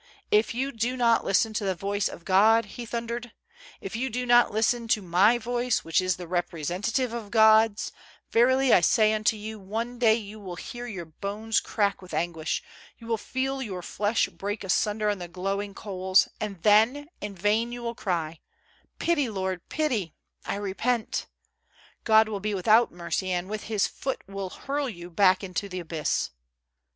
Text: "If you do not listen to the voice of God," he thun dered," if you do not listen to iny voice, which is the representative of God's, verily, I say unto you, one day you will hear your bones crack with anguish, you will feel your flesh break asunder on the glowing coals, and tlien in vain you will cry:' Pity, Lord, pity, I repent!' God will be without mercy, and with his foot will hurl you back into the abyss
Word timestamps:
"If 0.31 0.55
you 0.55 0.71
do 0.71 0.97
not 0.97 1.23
listen 1.23 1.53
to 1.53 1.63
the 1.63 1.75
voice 1.75 2.07
of 2.09 2.25
God," 2.25 2.65
he 2.65 2.87
thun 2.87 3.07
dered," 3.07 3.33
if 3.81 3.95
you 3.95 4.09
do 4.09 4.25
not 4.25 4.51
listen 4.51 4.87
to 4.87 5.01
iny 5.03 5.39
voice, 5.39 5.85
which 5.85 6.01
is 6.01 6.15
the 6.15 6.27
representative 6.27 7.13
of 7.13 7.29
God's, 7.29 7.91
verily, 8.31 8.73
I 8.73 8.81
say 8.81 9.13
unto 9.13 9.37
you, 9.37 9.59
one 9.59 9.99
day 9.99 10.15
you 10.15 10.39
will 10.39 10.55
hear 10.55 10.87
your 10.87 11.05
bones 11.05 11.59
crack 11.59 12.01
with 12.01 12.15
anguish, 12.15 12.63
you 12.97 13.05
will 13.05 13.19
feel 13.19 13.61
your 13.61 13.83
flesh 13.83 14.27
break 14.27 14.63
asunder 14.63 15.07
on 15.07 15.19
the 15.19 15.27
glowing 15.27 15.75
coals, 15.75 16.27
and 16.39 16.63
tlien 16.63 17.05
in 17.21 17.35
vain 17.35 17.71
you 17.71 17.83
will 17.83 17.93
cry:' 17.93 18.39
Pity, 18.97 19.29
Lord, 19.29 19.61
pity, 19.69 20.15
I 20.47 20.55
repent!' 20.55 21.27
God 22.05 22.27
will 22.27 22.39
be 22.39 22.55
without 22.55 22.91
mercy, 22.91 23.31
and 23.31 23.47
with 23.47 23.65
his 23.65 23.85
foot 23.85 24.23
will 24.27 24.49
hurl 24.49 24.89
you 24.89 25.11
back 25.11 25.43
into 25.43 25.69
the 25.69 25.79
abyss 25.79 26.31